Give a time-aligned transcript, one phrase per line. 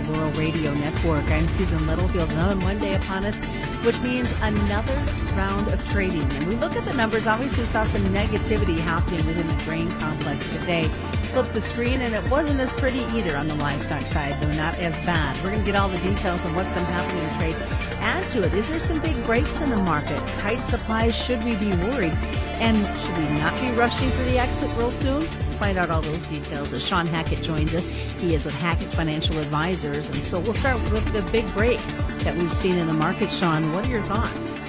[0.00, 1.30] the Rural Radio Network.
[1.30, 2.30] I'm Susan Littlefield.
[2.32, 3.38] Another Monday upon us,
[3.84, 4.94] which means another
[5.36, 6.22] round of trading.
[6.22, 7.26] And we look at the numbers.
[7.26, 10.84] Obviously, saw some negativity happening within the grain complex today.
[11.32, 14.76] Flip the screen, and it wasn't as pretty either on the livestock side, though not
[14.78, 15.36] as bad.
[15.44, 17.56] We're going to get all the details on what's been happening in trade.
[18.00, 20.18] Add to it, is there some big breaks in the market?
[20.38, 21.14] Tight supplies?
[21.14, 22.12] Should we be worried?
[22.58, 25.43] And should we not be rushing for the exit real soon?
[25.58, 27.90] Find out all those details as Shawn Hackett joins us.
[28.20, 30.08] He is with Hackett Financial Advisors.
[30.08, 31.78] And so we'll start with the big break
[32.18, 33.30] that we've seen in the market.
[33.30, 34.60] Shawn, what are your thoughts?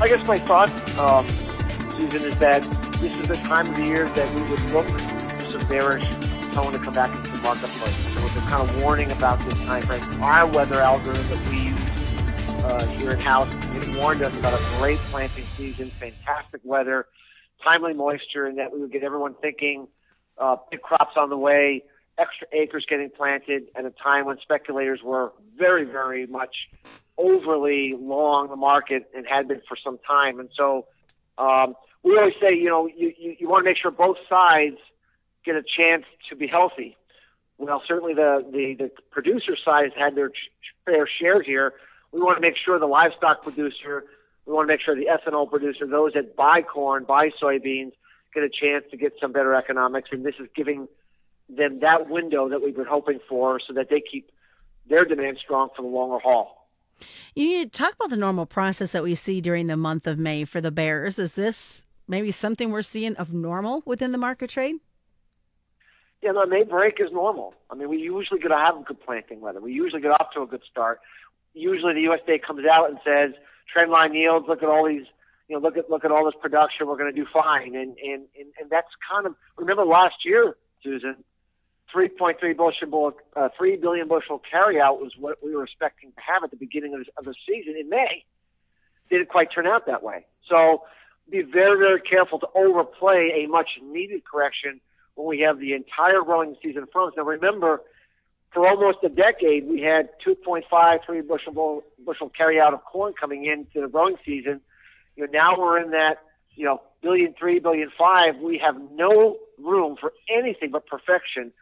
[0.00, 1.26] I guess my thought, um,
[1.92, 2.62] Susan, is that
[3.00, 6.04] this is the time of the year that we would look for some bearish
[6.52, 7.96] tone to come back into the marketplace.
[8.14, 10.22] So we're kind of warning about this time frame.
[10.22, 14.78] Our weather algorithm that we use uh, here in house, it warned us about a
[14.78, 17.06] great planting season, fantastic weather
[17.62, 19.88] timely moisture and that we would get everyone thinking
[20.38, 21.82] uh, big crops on the way,
[22.18, 26.54] extra acres getting planted at a time when speculators were very, very much
[27.18, 30.40] overly long the market and had been for some time.
[30.40, 30.86] And so
[31.38, 34.76] um, we always say, you know, you, you, you want to make sure both sides
[35.44, 36.96] get a chance to be healthy.
[37.58, 40.30] Well, certainly the, the, the producer side has had their
[40.86, 41.74] fair share here.
[42.12, 44.04] We want to make sure the livestock producer
[44.46, 47.92] we want to make sure the ethanol producer, those that buy corn, buy soybeans,
[48.34, 50.10] get a chance to get some better economics.
[50.12, 50.88] And this is giving
[51.48, 54.30] them that window that we've been hoping for so that they keep
[54.88, 56.68] their demand strong for the longer haul.
[57.34, 60.60] You talk about the normal process that we see during the month of May for
[60.60, 61.18] the bears.
[61.18, 64.76] Is this maybe something we're seeing of normal within the market trade?
[66.22, 67.54] Yeah, the May break is normal.
[67.70, 69.60] I mean, we usually get to have good planting weather.
[69.60, 71.00] We usually get off to a good start.
[71.54, 73.32] Usually the USDA comes out and says,
[73.72, 74.46] trend line yields.
[74.48, 75.06] Look at all these,
[75.48, 76.86] you know, look at look at all this production.
[76.86, 80.56] We're going to do fine, and and and, and that's kind of remember last year,
[80.82, 81.16] Susan.
[81.92, 86.50] 3.3 bushel, uh, 3 billion bushel carryout was what we were expecting to have at
[86.52, 88.24] the beginning of, of the season in May.
[89.10, 90.24] Didn't quite turn out that way.
[90.48, 90.84] So
[91.30, 94.80] be very, very careful to overplay a much needed correction
[95.14, 97.14] when we have the entire growing season in front.
[97.16, 97.82] Now remember,
[98.52, 103.44] for almost a decade, we had 2.5, 3 bushel, bushel carry out of corn coming
[103.44, 104.60] into the growing season.
[105.16, 106.16] You know, now we're in that,
[106.54, 108.36] you know, billion three, billion five.
[108.42, 111.52] We have no room for anything but perfection.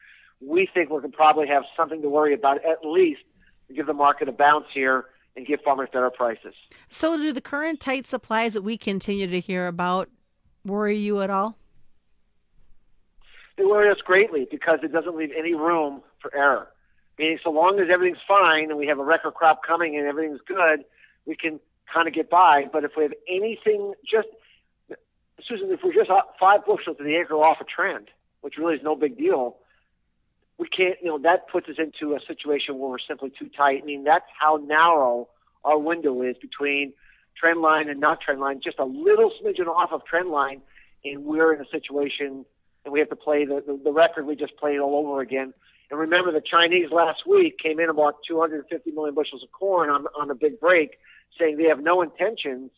[0.41, 3.21] We think we can probably have something to worry about at least
[3.69, 5.07] to give the market a bounce here
[5.37, 6.55] and give farmers better prices.
[6.89, 10.09] So, do the current tight supplies that we continue to hear about
[10.65, 11.57] worry you at all?
[13.57, 16.69] They worry us greatly because it doesn't leave any room for error.
[17.19, 20.41] Meaning, so long as everything's fine and we have a record crop coming and everything's
[20.47, 20.85] good,
[21.27, 21.59] we can
[21.93, 22.67] kind of get by.
[22.73, 24.29] But if we have anything, just
[25.47, 28.09] Susan, if we're just five bushels to the acre off a trend,
[28.41, 29.57] which really is no big deal,
[30.59, 30.97] we can't.
[31.03, 33.81] You know, that puts us into a situation where we're simply too tight.
[33.83, 35.29] I mean, that's how narrow
[35.65, 36.93] our window is between
[37.37, 38.61] trend line and not trend line.
[38.63, 40.61] Just a little smidgen off of trend line,
[41.05, 42.45] and we're in a situation
[42.89, 45.53] and we have to play the, the, the record we just played all over again
[45.91, 50.07] and remember, the Chinese last week came in about 250 million bushels of corn on
[50.19, 50.99] on a big break,
[51.39, 52.71] saying they have no intentions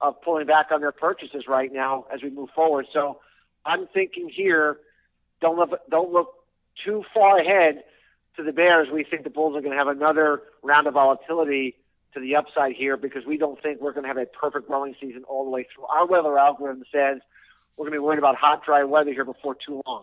[0.00, 2.86] of pulling back on their purchases right now as we move forward.
[2.92, 3.20] So
[3.66, 4.78] I'm thinking here,
[5.40, 6.34] don't look don't look
[6.84, 7.82] too far ahead
[8.36, 8.88] to the bears.
[8.90, 11.76] We think the bulls are going to have another round of volatility
[12.14, 14.94] to the upside here because we don't think we're going to have a perfect growing
[14.98, 15.84] season all the way through.
[15.84, 17.18] Our weather algorithm says
[17.78, 20.02] we're going to be worried about hot, dry weather here before too long.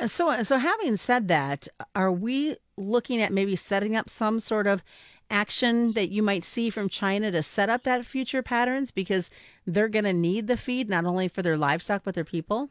[0.00, 4.66] Uh, so, so having said that, are we looking at maybe setting up some sort
[4.66, 4.82] of
[5.28, 9.30] action that you might see from China to set up that future patterns because
[9.66, 12.70] they're going to need the feed not only for their livestock but their people?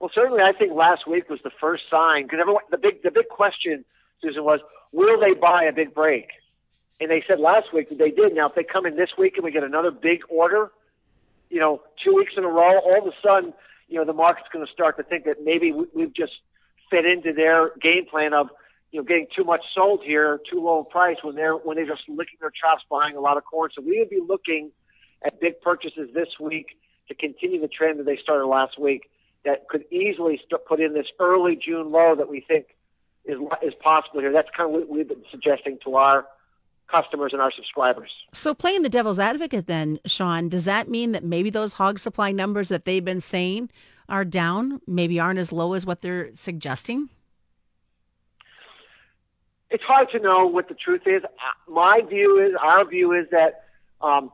[0.00, 3.10] Well, certainly, I think last week was the first sign because everyone the big the
[3.10, 3.84] big question,
[4.22, 4.60] Susan, was
[4.92, 6.28] will they buy a big break?
[7.00, 8.34] And they said last week that they did.
[8.34, 10.70] Now, if they come in this week and we get another big order,
[11.50, 13.52] you know, two weeks in a row, all of a sudden
[13.88, 16.32] you know, the market's going to start to think that maybe we've just
[16.90, 18.48] fit into their game plan of,
[18.92, 22.08] you know, getting too much sold here, too low price when they're when they're just
[22.08, 23.70] licking their chops buying a lot of corn.
[23.74, 24.70] So we would be looking
[25.24, 26.78] at big purchases this week
[27.08, 29.10] to continue the trend that they started last week.
[29.44, 32.66] That could easily st- put in this early June low that we think
[33.24, 34.32] is is possible here.
[34.32, 36.26] That's kind of what we've been suggesting to our
[36.90, 38.10] customers and our subscribers.
[38.32, 42.32] So, playing the devil's advocate, then, Shawn, does that mean that maybe those hog supply
[42.32, 43.70] numbers that they've been saying
[44.08, 47.08] are down, maybe aren't as low as what they're suggesting?
[49.70, 51.22] It's hard to know what the truth is.
[51.68, 53.64] My view is, our view is that
[54.00, 54.32] um,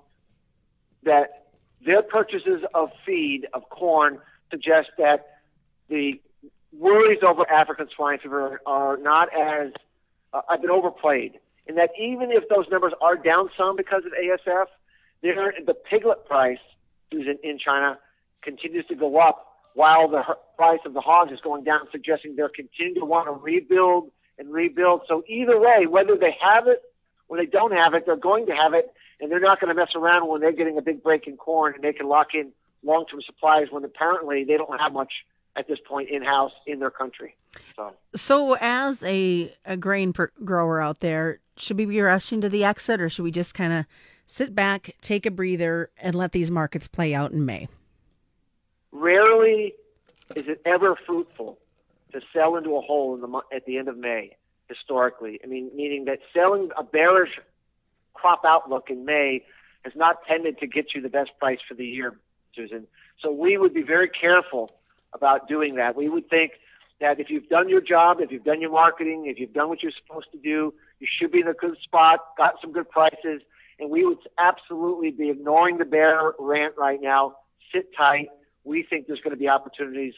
[1.03, 1.47] that
[1.85, 4.19] their purchases of feed of corn
[4.51, 5.39] suggest that
[5.89, 6.21] the
[6.73, 9.73] worries over African swine fever are not as
[10.33, 11.39] uh, have been overplayed.
[11.67, 14.67] In that even if those numbers are down some because of ASF,
[15.23, 16.59] the piglet price
[17.11, 17.99] in, in China
[18.43, 20.23] continues to go up while the
[20.57, 24.53] price of the hogs is going down, suggesting they're continuing to want to rebuild and
[24.53, 25.03] rebuild.
[25.09, 26.83] So either way, whether they have it
[27.29, 29.75] or they don't have it, they're going to have it, and they're not going to
[29.75, 32.53] mess around when they're getting a big break in corn and they can lock in
[32.85, 35.13] long-term supplies when apparently they don't have much
[35.57, 37.37] at this point in-house in their country.
[37.77, 42.49] So, so as a, a grain per- grower out there, should we be rushing to
[42.49, 43.87] the exit, or should we just kind of
[44.27, 47.69] sit back, take a breather, and let these markets play out in May?
[48.93, 49.75] Rarely
[50.35, 51.59] is it ever fruitful
[52.15, 54.37] to sell into a hole in the at the end of May.
[54.69, 57.39] Historically, I mean, meaning that selling a bearish
[58.15, 59.45] crop outlook in May
[59.85, 62.19] has not tended to get you the best price for the year,
[62.55, 62.87] Susan.
[63.21, 64.73] So we would be very careful
[65.13, 65.97] about doing that.
[65.97, 66.53] We would think
[67.01, 69.83] that if you've done your job, if you've done your marketing, if you've done what
[69.83, 70.73] you're supposed to do,
[71.05, 73.43] you should be in a good spot, got some good prices,
[73.79, 77.35] and we would absolutely be ignoring the bear rant right now.
[77.75, 78.29] Sit tight.
[78.65, 80.15] We think there's going to be opportunities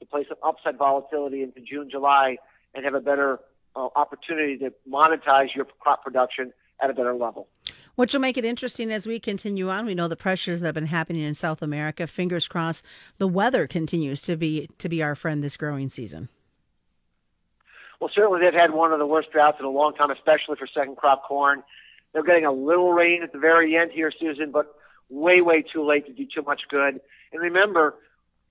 [0.00, 2.38] to play some upside volatility into June, July,
[2.74, 3.40] and have a better
[3.76, 7.48] uh, opportunity to monetize your crop production at a better level.
[7.96, 9.84] Which will make it interesting as we continue on.
[9.84, 12.06] We know the pressures that have been happening in South America.
[12.06, 12.82] Fingers crossed,
[13.18, 16.30] the weather continues to be to be our friend this growing season.
[18.00, 20.66] Well, certainly they've had one of the worst droughts in a long time, especially for
[20.66, 21.62] second crop corn.
[22.12, 24.74] They're getting a little rain at the very end here, Susan, but
[25.10, 27.00] way, way too late to do too much good.
[27.32, 27.94] And remember,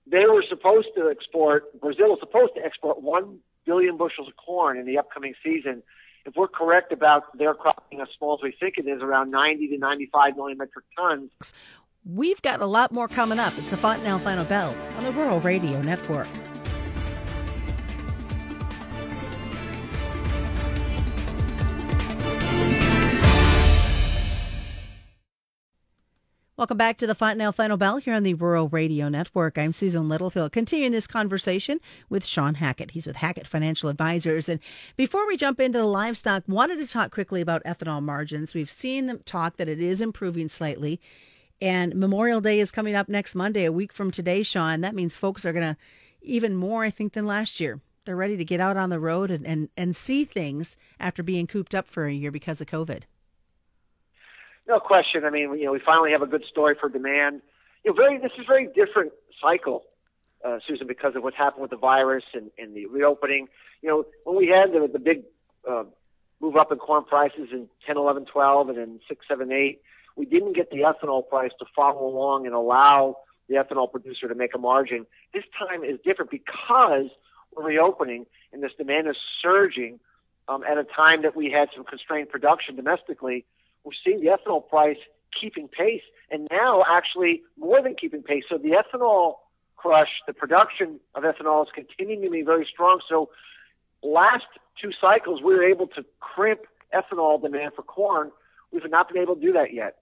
[0.06, 4.78] they were supposed to export, Brazil was supposed to export 1 billion bushels of corn
[4.78, 5.82] in the upcoming season.
[6.24, 9.30] If we're correct about their crop being as small as we think it is, around
[9.30, 11.30] 90 to 95 million metric tons.
[12.04, 13.52] We've got a lot more coming up.
[13.58, 16.28] It's the Fontanelle Final Bell on the Rural Radio Network.
[26.60, 29.56] Welcome back to the Fontanelle Final Bell here on the Rural Radio Network.
[29.56, 31.80] I'm Susan Littlefield, continuing this conversation
[32.10, 32.90] with Shawn Hackett.
[32.90, 34.46] He's with Hackett Financial Advisors.
[34.46, 34.60] And
[34.94, 38.52] before we jump into the livestock, wanted to talk quickly about ethanol margins.
[38.52, 41.00] We've seen them talk that it is improving slightly.
[41.62, 44.82] And Memorial Day is coming up next Monday, a week from today, Shawn.
[44.82, 45.80] That means folks are going to
[46.20, 47.80] even more, I think, than last year.
[48.04, 51.46] They're ready to get out on the road and, and, and see things after being
[51.46, 53.04] cooped up for a year because of COVID.
[54.70, 55.24] No question.
[55.24, 57.42] I mean, you know, we finally have a good story for demand.
[57.84, 59.10] You know, very this is very different
[59.42, 59.82] cycle,
[60.44, 63.48] uh, Susan, because of what's happened with the virus and, and the reopening.
[63.82, 65.24] You know, when we had the, the big
[65.68, 65.82] uh,
[66.40, 69.82] move up in corn prices in 10, 11, 12, and then 6, 7, 8,
[70.14, 73.16] we didn't get the ethanol price to follow along and allow
[73.48, 75.04] the ethanol producer to make a margin.
[75.34, 77.10] This time is different because
[77.56, 79.98] we're reopening and this demand is surging
[80.46, 83.44] um, at a time that we had some constrained production domestically
[83.84, 84.98] we're seeing the ethanol price
[85.40, 88.44] keeping pace, and now actually more than keeping pace.
[88.48, 89.34] So the ethanol
[89.76, 93.00] crush, the production of ethanol is continuing to be very strong.
[93.08, 93.30] So
[94.02, 94.44] last
[94.80, 96.60] two cycles, we were able to crimp
[96.94, 98.30] ethanol demand for corn.
[98.72, 99.96] We've not been able to do that yet.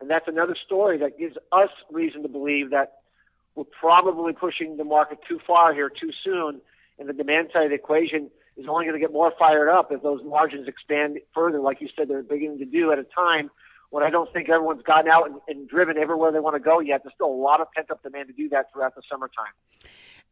[0.00, 2.98] And that's another story that gives us reason to believe that
[3.54, 6.60] we're probably pushing the market too far here too soon,
[6.98, 9.90] and the demand side of the equation is only going to get more fired up
[9.92, 13.50] as those margins expand further, like you said, they're beginning to do at a time
[13.90, 16.80] when I don't think everyone's gotten out and, and driven everywhere they want to go
[16.80, 17.02] yet.
[17.04, 19.52] There's still a lot of pent up demand to do that throughout the summertime.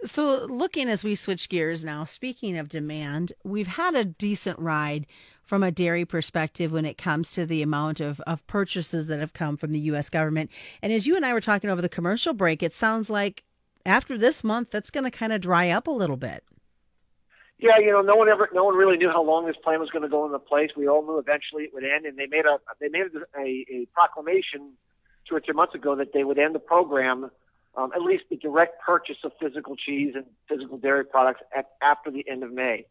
[0.04, 5.06] So, looking as we switch gears now, speaking of demand, we've had a decent ride
[5.44, 9.32] from a dairy perspective when it comes to the amount of, of purchases that have
[9.32, 10.08] come from the U.S.
[10.08, 10.50] government.
[10.80, 13.44] And as you and I were talking over the commercial break, it sounds like
[13.86, 16.42] after this month, that's going to kind of dry up a little bit.
[17.62, 19.88] Yeah, you know, no one ever, no one really knew how long this plan was
[19.88, 20.70] going to go into place.
[20.76, 23.02] We all knew eventually it would end, and they made a they made
[23.38, 23.40] a,
[23.72, 24.72] a, proclamation
[25.28, 27.30] two or three months ago that they would end the program,
[27.76, 32.10] um, at least the direct purchase of physical cheese and physical dairy products at, after
[32.10, 32.84] the end of May.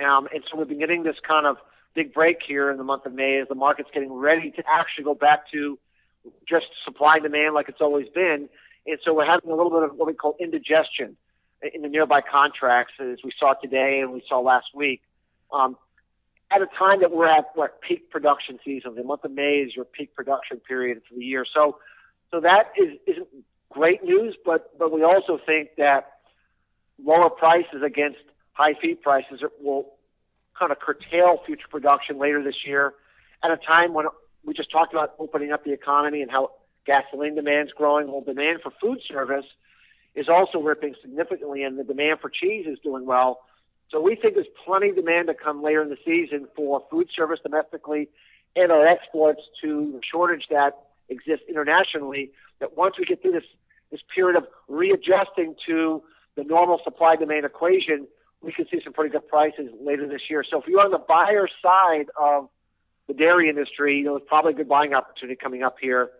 [0.00, 1.58] Um, and so we've been getting this kind of
[1.94, 5.04] big break here in the month of May as the market's getting ready to actually
[5.04, 5.78] go back to
[6.48, 8.48] just supply and demand like it's always been.
[8.84, 11.16] And so we're having a little bit of what we call indigestion
[11.74, 15.02] in the nearby contracts as we saw today and we saw last week.
[15.52, 15.76] Um,
[16.50, 19.74] at a time that we're at what peak production season, the month of May is
[19.74, 21.46] your peak production period for the year.
[21.54, 21.78] So,
[22.30, 23.28] so that is isn't
[23.70, 26.12] great news, but but we also think that
[27.02, 28.18] lower prices against
[28.52, 29.94] high feed prices will
[30.58, 32.94] kind of curtail future production later this year
[33.42, 34.06] at a time when
[34.44, 36.50] we just talked about opening up the economy and how
[36.86, 38.08] gasoline demand is growing.
[38.08, 39.46] Well, demand for food service
[40.14, 43.40] is also ripping significantly, and the demand for cheese is doing well.
[43.90, 47.08] So we think there's plenty of demand to come later in the season for food
[47.14, 48.08] service domestically
[48.56, 50.72] and our exports to the shortage that
[51.08, 52.30] exists internationally.
[52.60, 53.44] That once we get through this
[53.90, 56.02] this period of readjusting to
[56.34, 58.06] the normal supply demand equation,
[58.40, 60.42] we can see some pretty good prices later this year.
[60.48, 62.48] So if you're on the buyer side of
[63.06, 66.10] the dairy industry, you know, it's probably a good buying opportunity coming up here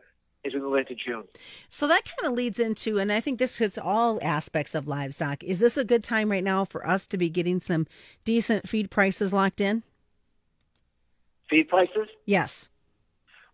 [0.44, 1.24] as we move into June.
[1.68, 5.44] So that kind of leads into, and I think this hits all aspects of livestock.
[5.44, 7.86] Is this a good time right now for us to be getting some
[8.24, 9.82] decent feed prices locked in?
[11.48, 12.08] Feed prices?
[12.26, 12.68] Yes.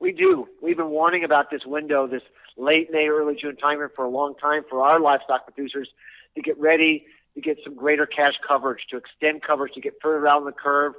[0.00, 0.49] We do.
[0.62, 2.23] We've been warning about this window, this
[2.57, 5.88] late May, early June timeframe for a long time for our livestock producers
[6.37, 10.26] to get ready to get some greater cash coverage, to extend coverage, to get further
[10.26, 10.95] out on the curve,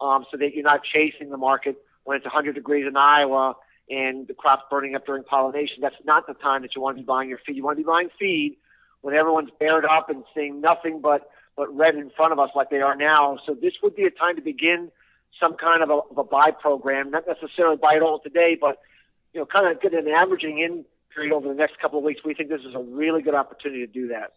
[0.00, 3.56] um, so that you're not chasing the market when it's 100 degrees in Iowa
[3.90, 5.78] and the crop's burning up during pollination.
[5.80, 7.56] That's not the time that you want to be buying your feed.
[7.56, 8.56] You want to be buying feed
[9.00, 12.70] when everyone's bared up and seeing nothing but but red in front of us like
[12.70, 13.38] they are now.
[13.46, 14.90] So this would be a time to begin
[15.38, 18.78] some kind of a, of a buy program, not necessarily buy it all today, but
[19.34, 20.84] you know, kind of get an averaging in
[21.14, 22.20] period over the next couple of weeks.
[22.24, 24.32] We think this is a really good opportunity to do that.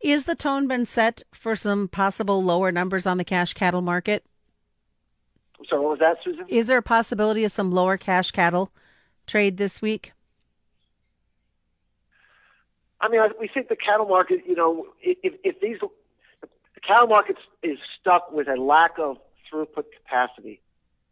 [0.00, 4.24] Is the tone been set for some possible lower numbers on the cash cattle market?
[5.68, 6.44] So what was that, Susan?
[6.48, 8.70] Is there a possibility of some lower cash cattle
[9.26, 10.12] trade this week?
[13.00, 15.76] I mean, we think the cattle market, you know, if, if these,
[16.40, 19.18] the cattle market is stuck with a lack of
[19.52, 20.60] throughput capacity,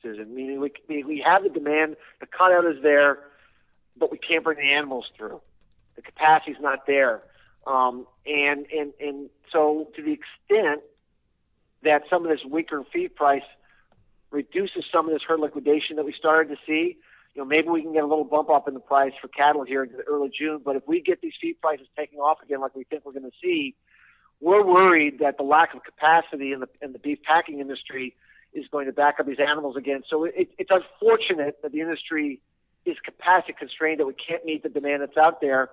[0.03, 0.35] Susan.
[0.35, 3.19] Meaning we we have the demand, the cutout is there,
[3.97, 5.41] but we can't bring the animals through.
[5.97, 7.23] The capacity's not there,
[7.67, 10.83] um, and and and so to the extent
[11.83, 13.43] that some of this weaker feed price
[14.33, 16.97] reduces some of this herd liquidation that we started to see,
[17.35, 19.65] you know, maybe we can get a little bump up in the price for cattle
[19.65, 20.61] here into early June.
[20.65, 23.31] But if we get these feed prices taking off again, like we think we're going
[23.31, 23.75] to see,
[24.41, 28.17] we're worried that the lack of capacity in the in the beef packing industry
[28.53, 30.03] is going to back up these animals again.
[30.11, 32.41] So it, it's unfortunate that the industry
[32.85, 35.71] is capacity constrained, that we can't meet the demand that's out there.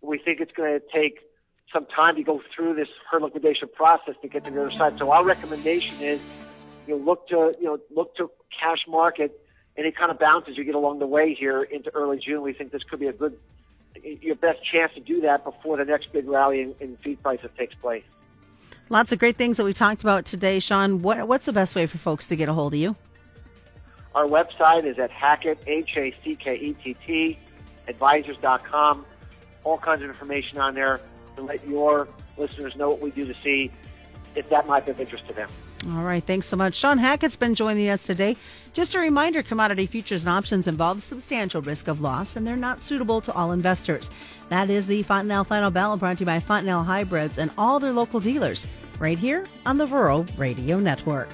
[0.00, 1.18] We think it's going to take
[1.72, 4.98] some time to go through this herd liquidation process to get to the other side.
[4.98, 6.20] So our recommendation is,
[6.86, 9.40] you know, look to you know look to cash market
[9.76, 12.42] any kind of bounces you get along the way here into early June.
[12.42, 13.36] We think this could be a good
[14.02, 17.50] your best chance to do that before the next big rally in, in feed prices
[17.56, 18.04] takes place.
[18.90, 21.00] Lots of great things that we talked about today, Shawn.
[21.00, 22.96] What, what's the best way for folks to get a hold of you?
[24.14, 27.38] Our website is at Hackett, H A C K E T T,
[27.88, 29.04] advisors.com.
[29.64, 31.00] All kinds of information on there
[31.36, 33.70] to let your listeners know what we do to see
[34.34, 35.48] if that might be of interest to them.
[35.86, 36.74] All right, thanks so much.
[36.74, 38.36] Shawn Hackett's been joining us today.
[38.72, 42.82] Just a reminder commodity futures and options involve substantial risk of loss and they're not
[42.82, 44.08] suitable to all investors.
[44.48, 47.92] That is the Fontanelle Final Bell brought to you by Fontanelle Hybrids and all their
[47.92, 48.66] local dealers
[48.98, 51.28] right here on the Rural Radio Network.